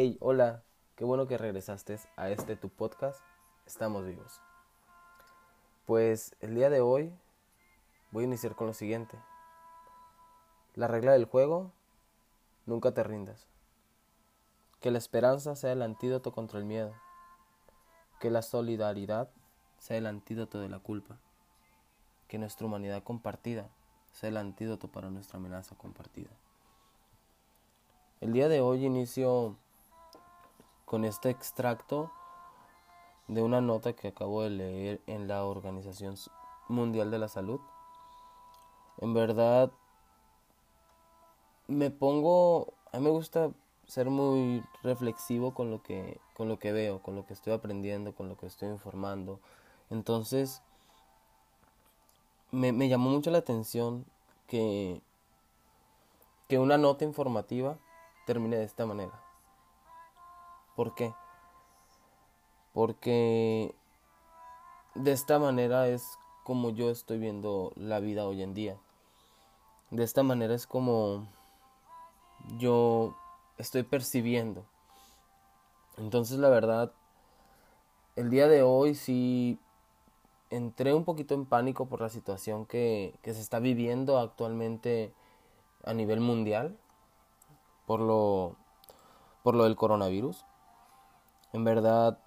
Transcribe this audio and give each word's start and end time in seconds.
Hey, 0.00 0.16
hola, 0.20 0.62
qué 0.94 1.04
bueno 1.04 1.26
que 1.26 1.36
regresaste 1.36 1.98
a 2.14 2.30
este 2.30 2.54
tu 2.54 2.68
podcast. 2.68 3.20
Estamos 3.66 4.06
vivos. 4.06 4.40
Pues 5.86 6.36
el 6.38 6.54
día 6.54 6.70
de 6.70 6.80
hoy 6.80 7.12
voy 8.12 8.22
a 8.22 8.26
iniciar 8.28 8.54
con 8.54 8.68
lo 8.68 8.74
siguiente. 8.74 9.18
La 10.76 10.86
regla 10.86 11.14
del 11.14 11.24
juego, 11.24 11.72
nunca 12.64 12.94
te 12.94 13.02
rindas. 13.02 13.48
Que 14.78 14.92
la 14.92 14.98
esperanza 14.98 15.56
sea 15.56 15.72
el 15.72 15.82
antídoto 15.82 16.30
contra 16.30 16.60
el 16.60 16.64
miedo. 16.64 16.94
Que 18.20 18.30
la 18.30 18.42
solidaridad 18.42 19.28
sea 19.78 19.96
el 19.96 20.06
antídoto 20.06 20.60
de 20.60 20.68
la 20.68 20.78
culpa. 20.78 21.18
Que 22.28 22.38
nuestra 22.38 22.68
humanidad 22.68 23.02
compartida 23.02 23.68
sea 24.12 24.28
el 24.28 24.36
antídoto 24.36 24.86
para 24.86 25.10
nuestra 25.10 25.38
amenaza 25.38 25.74
compartida. 25.74 26.30
El 28.20 28.32
día 28.32 28.48
de 28.48 28.60
hoy 28.60 28.86
inicio 28.86 29.56
con 30.88 31.04
este 31.04 31.28
extracto 31.28 32.10
de 33.28 33.42
una 33.42 33.60
nota 33.60 33.92
que 33.92 34.08
acabo 34.08 34.42
de 34.42 34.50
leer 34.50 35.00
en 35.06 35.28
la 35.28 35.44
Organización 35.44 36.16
Mundial 36.68 37.10
de 37.10 37.18
la 37.18 37.28
Salud. 37.28 37.60
En 38.96 39.12
verdad, 39.12 39.70
me 41.66 41.90
pongo, 41.90 42.72
a 42.90 42.98
mí 42.98 43.04
me 43.04 43.10
gusta 43.10 43.50
ser 43.86 44.08
muy 44.08 44.64
reflexivo 44.82 45.52
con 45.52 45.70
lo 45.70 45.82
que, 45.82 46.18
con 46.34 46.48
lo 46.48 46.58
que 46.58 46.72
veo, 46.72 47.02
con 47.02 47.14
lo 47.14 47.26
que 47.26 47.34
estoy 47.34 47.52
aprendiendo, 47.52 48.14
con 48.14 48.30
lo 48.30 48.38
que 48.38 48.46
estoy 48.46 48.70
informando. 48.70 49.40
Entonces, 49.90 50.62
me, 52.50 52.88
llamó 52.88 53.10
mucho 53.10 53.30
la 53.30 53.38
atención 53.38 54.06
que, 54.46 55.02
que 56.48 56.58
una 56.58 56.78
nota 56.78 57.04
informativa 57.04 57.76
termine 58.26 58.56
de 58.56 58.64
esta 58.64 58.86
manera. 58.86 59.27
¿Por 60.78 60.94
qué? 60.94 61.12
Porque 62.72 63.74
de 64.94 65.10
esta 65.10 65.40
manera 65.40 65.88
es 65.88 66.06
como 66.44 66.70
yo 66.70 66.90
estoy 66.90 67.18
viendo 67.18 67.72
la 67.74 67.98
vida 67.98 68.28
hoy 68.28 68.44
en 68.44 68.54
día. 68.54 68.76
De 69.90 70.04
esta 70.04 70.22
manera 70.22 70.54
es 70.54 70.68
como 70.68 71.26
yo 72.58 73.16
estoy 73.56 73.82
percibiendo. 73.82 74.66
Entonces 75.96 76.38
la 76.38 76.48
verdad, 76.48 76.92
el 78.14 78.30
día 78.30 78.46
de 78.46 78.62
hoy 78.62 78.94
sí 78.94 79.58
entré 80.48 80.94
un 80.94 81.04
poquito 81.04 81.34
en 81.34 81.44
pánico 81.44 81.86
por 81.86 82.00
la 82.00 82.08
situación 82.08 82.66
que, 82.66 83.18
se 83.24 83.32
está 83.32 83.58
viviendo 83.58 84.16
actualmente 84.20 85.12
a 85.82 85.92
nivel 85.92 86.20
mundial 86.20 86.78
por 87.84 87.98
lo, 87.98 88.54
por 89.42 89.56
lo 89.56 89.64
del 89.64 89.74
coronavirus. 89.74 90.44
En 91.52 91.64
verdad, 91.64 92.18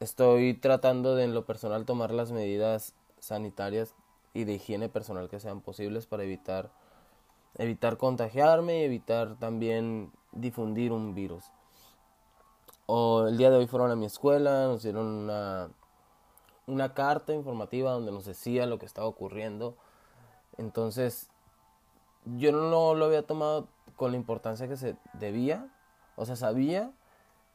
estoy 0.00 0.54
tratando 0.54 1.14
de 1.14 1.24
en 1.24 1.34
lo 1.34 1.46
personal 1.46 1.86
tomar 1.86 2.12
las 2.12 2.32
medidas 2.32 2.94
sanitarias 3.18 3.94
y 4.34 4.44
de 4.44 4.54
higiene 4.54 4.88
personal 4.88 5.28
que 5.28 5.40
sean 5.40 5.60
posibles 5.60 6.06
para 6.06 6.24
evitar 6.24 6.70
evitar 7.54 7.96
contagiarme 7.96 8.80
y 8.80 8.84
evitar 8.84 9.36
también 9.36 10.12
difundir 10.32 10.92
un 10.92 11.14
virus. 11.14 11.44
O 12.86 13.26
el 13.26 13.36
día 13.36 13.50
de 13.50 13.56
hoy 13.56 13.66
fueron 13.66 13.90
a 13.90 13.96
mi 13.96 14.06
escuela, 14.06 14.66
nos 14.66 14.82
dieron 14.82 15.06
una, 15.06 15.70
una 16.66 16.94
carta 16.94 17.34
informativa 17.34 17.92
donde 17.92 18.12
nos 18.12 18.24
decía 18.24 18.66
lo 18.66 18.78
que 18.78 18.86
estaba 18.86 19.06
ocurriendo. 19.06 19.76
Entonces, 20.56 21.28
yo 22.24 22.52
no 22.52 22.94
lo 22.94 23.04
había 23.04 23.26
tomado 23.26 23.68
con 23.96 24.12
la 24.12 24.16
importancia 24.16 24.68
que 24.68 24.76
se 24.76 24.96
debía. 25.14 25.68
O 26.16 26.24
sea, 26.24 26.36
sabía 26.36 26.92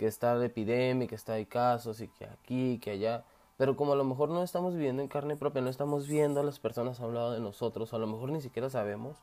que 0.00 0.06
está 0.06 0.34
la 0.34 0.46
epidemia, 0.46 1.06
que 1.06 1.14
está 1.14 1.34
hay 1.34 1.44
casos 1.44 2.00
y 2.00 2.08
que 2.08 2.24
aquí, 2.24 2.78
que 2.78 2.92
allá. 2.92 3.22
Pero 3.58 3.76
como 3.76 3.92
a 3.92 3.96
lo 3.96 4.04
mejor 4.04 4.30
no 4.30 4.42
estamos 4.42 4.72
viviendo 4.72 5.02
en 5.02 5.08
carne 5.08 5.36
propia, 5.36 5.60
no 5.60 5.68
estamos 5.68 6.08
viendo 6.08 6.40
a 6.40 6.42
las 6.42 6.58
personas 6.58 7.00
a 7.00 7.06
un 7.06 7.14
lado 7.14 7.32
de 7.32 7.40
nosotros, 7.40 7.92
a 7.92 7.98
lo 7.98 8.06
mejor 8.06 8.30
ni 8.30 8.40
siquiera 8.40 8.70
sabemos, 8.70 9.18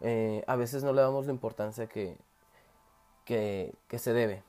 eh, 0.00 0.42
a 0.48 0.56
veces 0.56 0.82
no 0.82 0.92
le 0.92 1.02
damos 1.02 1.26
la 1.26 1.32
importancia 1.32 1.86
que, 1.86 2.18
que, 3.24 3.76
que 3.86 4.00
se 4.00 4.12
debe. 4.12 4.42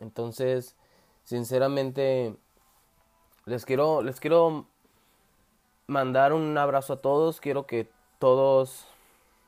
Entonces, 0.00 0.74
sinceramente, 1.22 2.34
les 3.44 3.64
quiero, 3.64 4.02
les 4.02 4.18
quiero 4.18 4.66
mandar 5.86 6.32
un 6.32 6.58
abrazo 6.58 6.94
a 6.94 7.00
todos. 7.00 7.40
Quiero 7.40 7.64
que 7.64 7.88
todos 8.18 8.88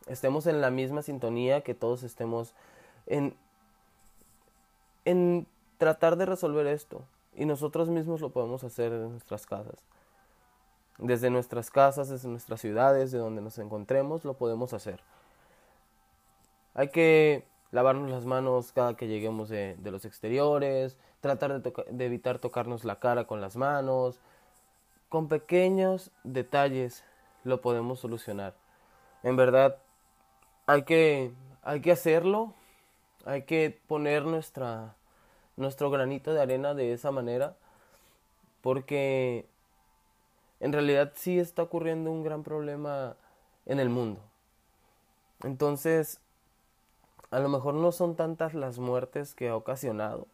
estemos 0.06 0.46
en 0.46 0.60
la 0.60 0.70
misma 0.70 1.02
sintonía, 1.02 1.62
que 1.62 1.74
todos 1.74 2.04
estemos 2.04 2.54
en, 3.06 3.34
en 5.04 5.46
tratar 5.78 6.16
de 6.16 6.26
resolver 6.26 6.66
esto. 6.66 7.02
Y 7.34 7.46
nosotros 7.46 7.88
mismos 7.88 8.20
lo 8.20 8.30
podemos 8.30 8.62
hacer 8.64 8.92
en 8.92 9.10
nuestras 9.10 9.46
casas. 9.46 9.76
Desde 10.98 11.30
nuestras 11.30 11.70
casas, 11.70 12.08
desde 12.08 12.28
nuestras 12.28 12.60
ciudades, 12.60 13.10
de 13.10 13.18
donde 13.18 13.40
nos 13.40 13.58
encontremos, 13.58 14.24
lo 14.24 14.34
podemos 14.34 14.72
hacer. 14.72 15.00
Hay 16.74 16.88
que 16.88 17.46
lavarnos 17.70 18.10
las 18.10 18.26
manos 18.26 18.72
cada 18.72 18.94
que 18.94 19.08
lleguemos 19.08 19.48
de, 19.48 19.76
los 19.84 20.04
exteriores, 20.04 20.98
tratar 21.20 21.60
de, 21.60 21.72
de 21.90 22.06
evitar 22.06 22.38
tocarnos 22.38 22.84
la 22.84 23.00
cara 23.00 23.26
con 23.26 23.40
las 23.40 23.56
manos. 23.56 24.20
Con 25.08 25.28
pequeños 25.28 26.10
detalles 26.22 27.04
lo 27.44 27.60
podemos 27.60 28.00
solucionar. 28.00 28.54
En 29.22 29.36
verdad, 29.36 29.78
hay 30.66 30.82
que, 30.82 31.32
hay 31.62 31.80
que 31.80 31.92
hacerlo, 31.92 32.54
hay 33.24 33.42
que 33.42 33.80
poner 33.86 34.24
nuestra, 34.24 34.94
nuestro 35.56 35.90
granito 35.90 36.32
de 36.32 36.40
arena 36.40 36.74
de 36.74 36.92
esa 36.92 37.10
manera, 37.10 37.56
porque 38.60 39.46
en 40.60 40.72
realidad 40.72 41.12
sí 41.14 41.38
está 41.38 41.62
ocurriendo 41.62 42.10
un 42.10 42.22
gran 42.22 42.42
problema 42.42 43.16
en 43.66 43.80
el 43.80 43.88
mundo. 43.88 44.20
Entonces, 45.42 46.20
a 47.30 47.40
lo 47.40 47.48
mejor 47.48 47.74
no 47.74 47.92
son 47.92 48.14
tantas 48.16 48.54
las 48.54 48.78
muertes 48.78 49.34
que 49.34 49.48
ha 49.48 49.56
ocasionado, 49.56 50.26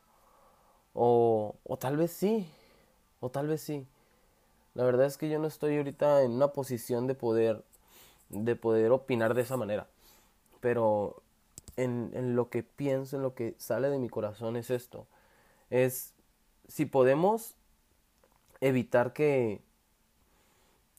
o, 0.94 1.54
o 1.65 1.77
tal 1.77 1.97
vez 1.97 2.12
sí, 2.12 2.50
o 3.21 3.31
tal 3.31 3.47
vez 3.47 3.62
sí. 3.62 3.87
La 4.75 4.84
verdad 4.84 5.06
es 5.06 5.16
que 5.16 5.28
yo 5.28 5.38
no 5.38 5.47
estoy 5.47 5.77
ahorita 5.77 6.22
en 6.22 6.32
una 6.32 6.48
posición 6.48 7.06
de 7.06 7.15
poder, 7.15 7.65
de 8.31 8.56
poder 8.56 8.93
opinar 8.93 9.34
de 9.34 9.43
esa 9.43 9.56
manera 9.56 9.87
pero 10.60 11.22
en, 11.76 12.10
en 12.14 12.36
lo 12.36 12.50
que 12.50 12.62
pienso, 12.62 13.16
en 13.16 13.22
lo 13.22 13.34
que 13.34 13.54
sale 13.58 13.90
de 13.90 13.98
mi 13.98 14.08
corazón 14.08 14.56
es 14.56 14.70
esto. 14.70 15.06
Es 15.70 16.14
si 16.68 16.86
podemos 16.86 17.54
evitar 18.60 19.12
que 19.12 19.60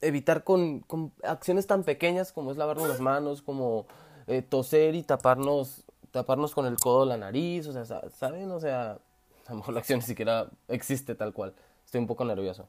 evitar 0.00 0.44
con, 0.44 0.80
con, 0.80 1.12
acciones 1.22 1.66
tan 1.66 1.84
pequeñas 1.84 2.32
como 2.32 2.50
es 2.50 2.56
lavarnos 2.56 2.88
las 2.88 3.00
manos, 3.00 3.42
como 3.42 3.86
eh, 4.26 4.42
toser 4.42 4.94
y 4.94 5.02
taparnos, 5.02 5.84
taparnos 6.10 6.54
con 6.54 6.66
el 6.66 6.76
codo 6.76 7.04
la 7.04 7.16
nariz, 7.16 7.66
o 7.66 7.72
sea, 7.72 7.84
¿saben? 8.10 8.50
O 8.50 8.60
sea, 8.60 8.92
a 9.46 9.50
lo 9.50 9.56
mejor 9.56 9.74
la 9.74 9.80
acción 9.80 10.00
ni 10.00 10.06
siquiera 10.06 10.48
existe 10.68 11.14
tal 11.14 11.32
cual. 11.32 11.54
Estoy 11.84 12.00
un 12.00 12.06
poco 12.06 12.24
nervioso. 12.24 12.68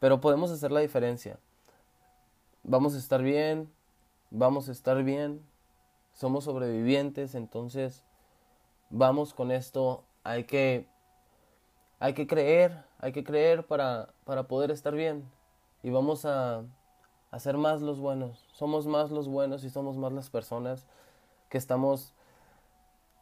Pero 0.00 0.20
podemos 0.20 0.50
hacer 0.50 0.72
la 0.72 0.80
diferencia. 0.80 1.38
Vamos 2.62 2.94
a 2.94 2.98
estar 2.98 3.22
bien, 3.22 3.70
vamos 4.30 4.68
a 4.68 4.72
estar 4.72 5.02
bien, 5.04 5.40
somos 6.16 6.44
sobrevivientes, 6.44 7.34
entonces 7.34 8.02
vamos 8.90 9.34
con 9.34 9.52
esto, 9.52 10.02
hay 10.24 10.44
que 10.44 10.88
hay 11.98 12.14
que 12.14 12.26
creer, 12.26 12.84
hay 12.98 13.12
que 13.12 13.24
creer 13.24 13.66
para, 13.66 14.08
para 14.24 14.44
poder 14.44 14.70
estar 14.70 14.94
bien 14.94 15.24
y 15.82 15.90
vamos 15.90 16.24
a, 16.24 16.64
ser 17.38 17.58
más 17.58 17.82
los 17.82 17.98
buenos, 17.98 18.46
somos 18.52 18.86
más 18.86 19.10
los 19.10 19.28
buenos 19.28 19.62
y 19.62 19.70
somos 19.70 19.98
más 19.98 20.10
las 20.12 20.30
personas 20.30 20.86
que 21.50 21.58
estamos 21.58 22.14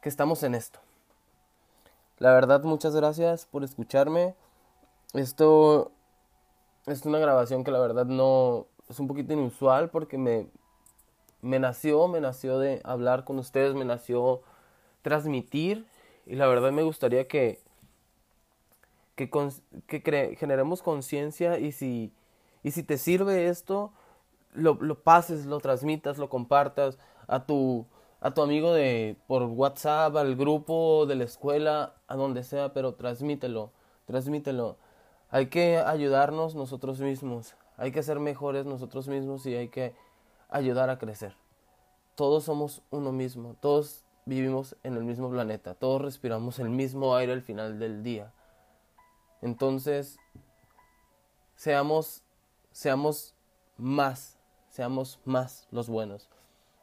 que 0.01 0.07
estamos 0.07 0.41
en 0.43 0.55
esto. 0.55 0.79
La 2.19 2.31
verdad, 2.31 2.63
muchas 2.63 2.95
gracias 2.95 3.45
por 3.45 3.63
escucharme. 3.63 4.35
Esto 5.13 5.91
es 6.85 7.05
una 7.05 7.19
grabación 7.19 7.63
que 7.63 7.71
la 7.71 7.79
verdad 7.79 8.05
no 8.05 8.67
es 8.87 8.99
un 8.99 9.07
poquito 9.07 9.33
inusual 9.33 9.89
porque 9.89 10.17
me, 10.17 10.47
me 11.45 11.59
nació, 11.59 12.07
me 12.07 12.21
nació 12.21 12.59
de 12.59 12.81
hablar 12.83 13.23
con 13.23 13.39
ustedes, 13.39 13.75
me 13.75 13.85
nació 13.85 14.41
transmitir 15.01 15.85
y 16.25 16.35
la 16.35 16.47
verdad 16.47 16.71
me 16.71 16.83
gustaría 16.83 17.27
que 17.27 17.59
que, 19.15 19.29
que 19.87 20.35
generemos 20.37 20.81
conciencia 20.81 21.57
y 21.57 21.71
si, 21.71 22.13
y 22.63 22.71
si 22.71 22.83
te 22.83 22.97
sirve 22.97 23.47
esto, 23.47 23.93
lo, 24.53 24.75
lo, 24.75 25.01
pases, 25.01 25.45
lo 25.45 25.59
transmitas, 25.59 26.17
lo 26.17 26.29
compartas 26.29 26.97
a 27.27 27.45
tu, 27.45 27.85
a 28.19 28.33
tu 28.33 28.41
amigo 28.41 28.73
de 28.73 29.15
por 29.27 29.43
WhatsApp, 29.43 30.15
al 30.17 30.35
grupo 30.35 31.05
de 31.05 31.15
la 31.15 31.23
escuela, 31.23 31.95
a 32.07 32.15
donde 32.15 32.43
sea, 32.43 32.73
pero 32.73 32.95
transmítelo, 32.95 33.71
transmítelo. 34.05 34.77
Hay 35.29 35.47
que 35.47 35.77
ayudarnos 35.77 36.55
nosotros 36.55 36.99
mismos, 36.99 37.55
hay 37.77 37.91
que 37.91 38.03
ser 38.03 38.19
mejores 38.19 38.65
nosotros 38.65 39.07
mismos 39.07 39.45
y 39.45 39.55
hay 39.55 39.69
que 39.69 39.93
ayudar 40.49 40.89
a 40.89 40.97
crecer. 40.97 41.35
Todos 42.15 42.45
somos 42.45 42.81
uno 42.91 43.11
mismo, 43.11 43.55
todos 43.59 44.05
vivimos 44.25 44.75
en 44.83 44.95
el 44.95 45.03
mismo 45.03 45.29
planeta, 45.29 45.75
todos 45.75 46.01
respiramos 46.01 46.59
el 46.59 46.69
mismo 46.69 47.15
aire 47.15 47.33
al 47.33 47.41
final 47.41 47.79
del 47.79 48.03
día. 48.03 48.33
Entonces, 49.41 50.17
seamos, 51.55 52.23
seamos 52.71 53.35
más, 53.77 54.37
seamos 54.69 55.19
más 55.25 55.67
los 55.71 55.89
buenos. 55.89 56.29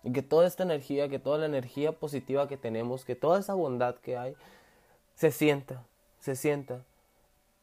Y 0.04 0.12
que 0.12 0.22
toda 0.22 0.46
esta 0.46 0.62
energía, 0.62 1.08
que 1.08 1.18
toda 1.18 1.38
la 1.38 1.46
energía 1.46 1.92
positiva 1.98 2.48
que 2.48 2.56
tenemos, 2.56 3.04
que 3.04 3.14
toda 3.14 3.38
esa 3.38 3.54
bondad 3.54 3.96
que 3.96 4.16
hay, 4.16 4.36
se 5.14 5.30
sienta, 5.30 5.84
se 6.18 6.36
sienta. 6.36 6.84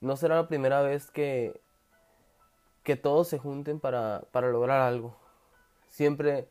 No 0.01 0.15
será 0.15 0.35
la 0.35 0.47
primera 0.47 0.81
vez 0.81 1.11
que, 1.11 1.59
que 2.83 2.95
todos 2.95 3.27
se 3.27 3.37
junten 3.37 3.79
para, 3.79 4.23
para 4.31 4.49
lograr 4.49 4.81
algo. 4.81 5.15
Siempre 5.89 6.47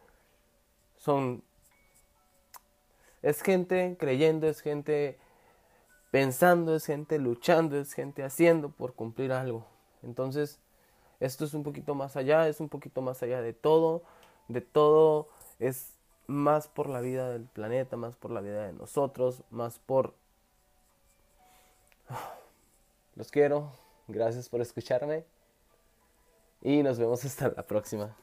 son... 0.96 1.43
Es 3.23 3.43
gente 3.43 3.96
creyendo, 3.99 4.46
es 4.46 4.61
gente 4.61 5.19
pensando, 6.11 6.76
es 6.76 6.87
gente 6.87 7.19
luchando, 7.19 7.79
es 7.79 7.93
gente 7.93 8.23
haciendo 8.23 8.70
por 8.70 8.94
cumplir 8.94 9.32
algo. 9.32 9.67
Entonces, 10.02 10.61
esto 11.20 11.44
es 11.44 11.55
un 11.55 11.62
poquito 11.62 11.94
más 11.94 12.17
allá, 12.17 12.49
es 12.49 12.61
un 12.61 12.69
poquito 12.69 13.02
más 13.02 13.23
allá 13.23 13.40
de 13.43 13.52
todo, 13.52 14.02
de 14.46 14.61
todo, 14.61 15.29
es 15.58 15.94
más 16.26 16.69
por 16.69 16.88
la 16.88 17.00
vida 17.00 17.31
del 17.31 17.44
planeta, 17.44 17.96
más 17.96 18.14
por 18.14 18.31
la 18.31 18.41
vida 18.41 18.67
de 18.67 18.73
nosotros, 18.73 19.43
más 19.50 19.79
por... 19.79 20.14
Los 23.17 23.32
quiero, 23.32 23.73
gracias 24.06 24.49
por 24.49 24.61
escucharme 24.61 25.25
y 26.62 26.82
nos 26.82 26.99
vemos 26.99 27.25
hasta 27.25 27.49
la 27.49 27.67
próxima. 27.67 28.14